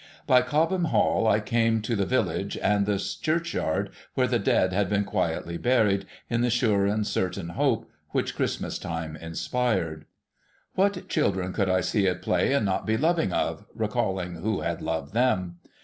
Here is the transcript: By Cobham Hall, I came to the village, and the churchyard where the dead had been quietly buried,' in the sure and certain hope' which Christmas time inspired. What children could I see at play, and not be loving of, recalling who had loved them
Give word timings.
By 0.25 0.41
Cobham 0.41 0.85
Hall, 0.85 1.27
I 1.27 1.39
came 1.39 1.79
to 1.83 1.95
the 1.95 2.07
village, 2.07 2.57
and 2.57 2.87
the 2.87 2.97
churchyard 2.97 3.91
where 4.15 4.25
the 4.25 4.39
dead 4.39 4.73
had 4.73 4.89
been 4.89 5.03
quietly 5.03 5.57
buried,' 5.57 6.07
in 6.27 6.41
the 6.41 6.49
sure 6.49 6.87
and 6.87 7.05
certain 7.05 7.49
hope' 7.49 7.87
which 8.09 8.35
Christmas 8.35 8.79
time 8.79 9.15
inspired. 9.15 10.05
What 10.73 11.07
children 11.07 11.53
could 11.53 11.69
I 11.69 11.81
see 11.81 12.07
at 12.07 12.23
play, 12.23 12.51
and 12.51 12.65
not 12.65 12.87
be 12.87 12.97
loving 12.97 13.31
of, 13.31 13.63
recalling 13.75 14.37
who 14.37 14.61
had 14.61 14.81
loved 14.81 15.13
them 15.13 15.57